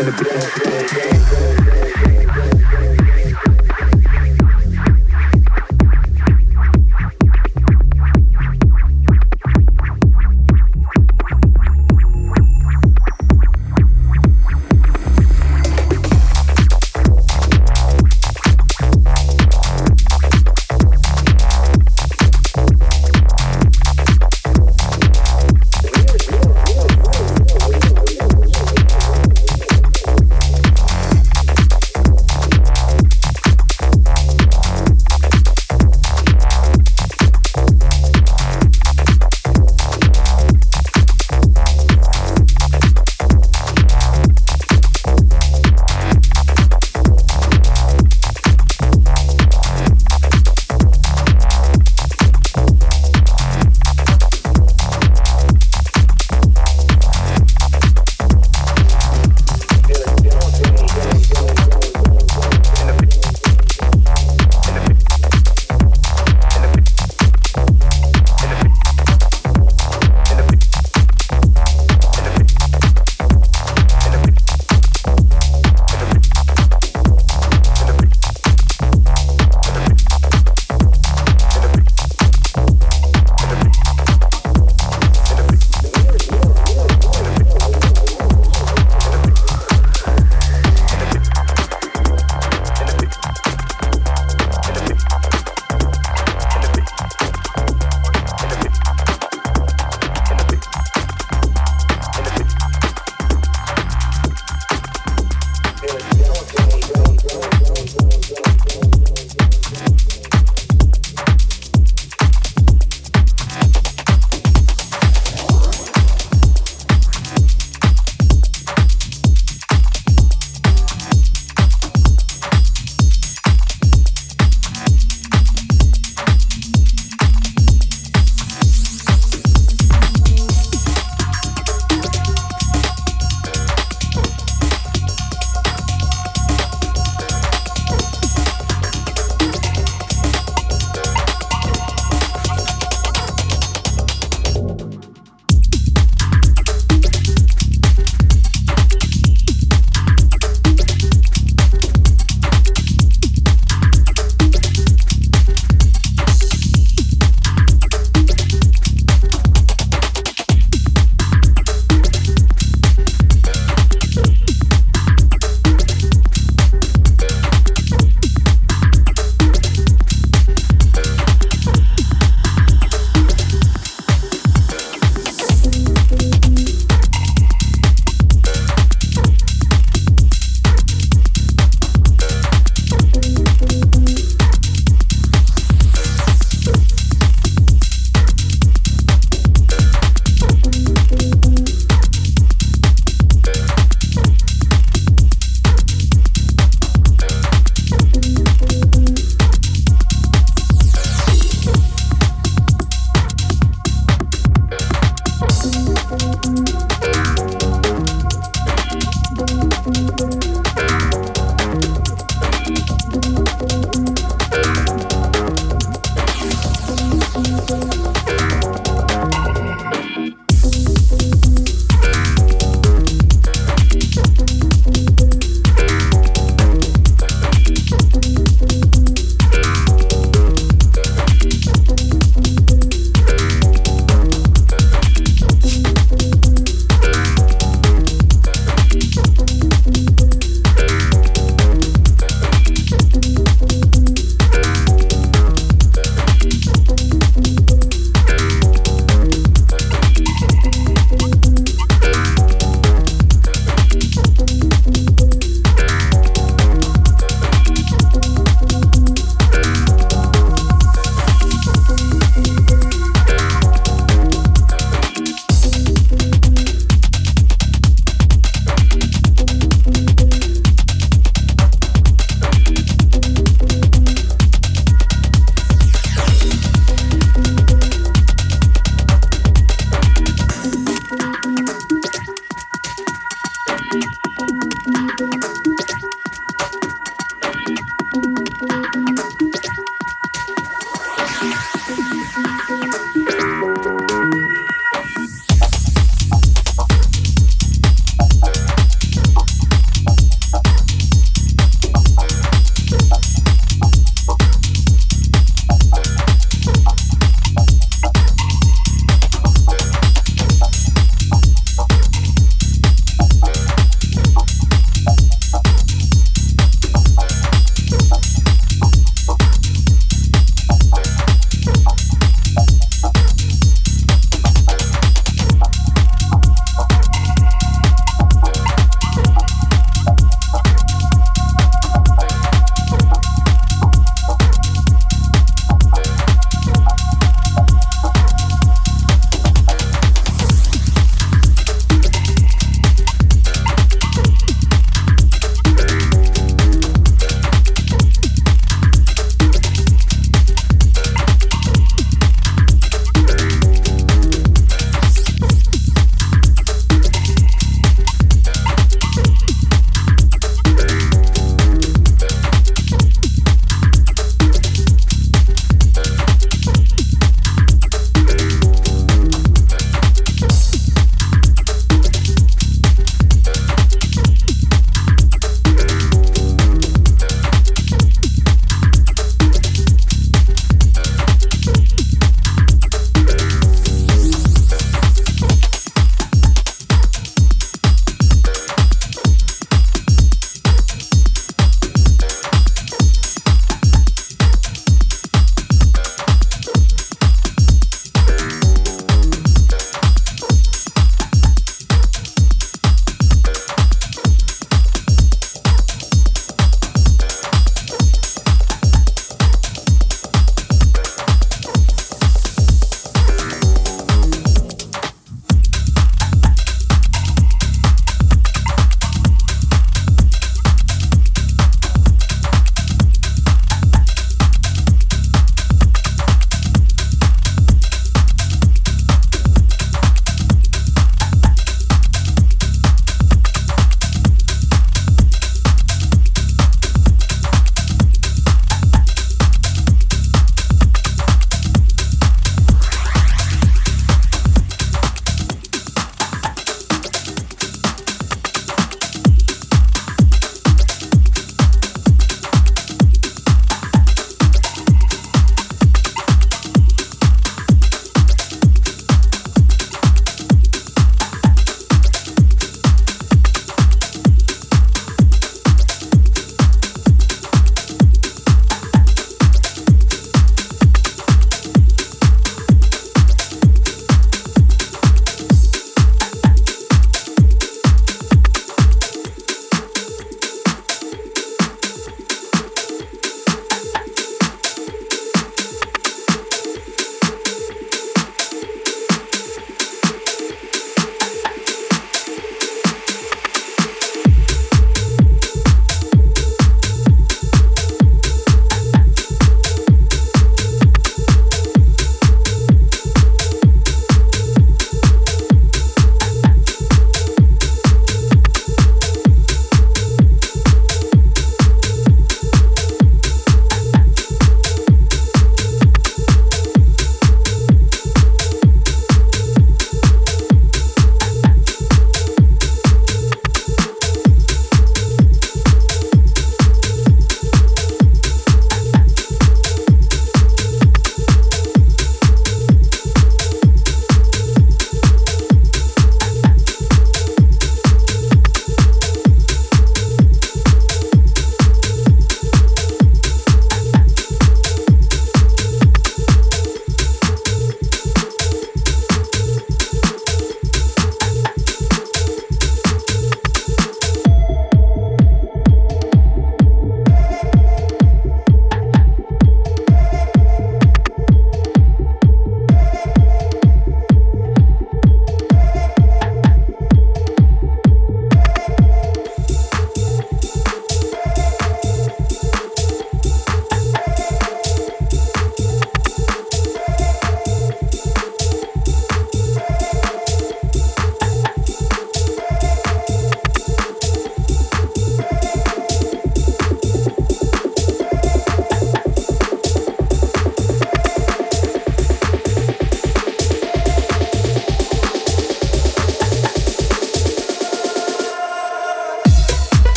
In 0.00 0.06
the 0.06 0.12
dead. 0.12 1.19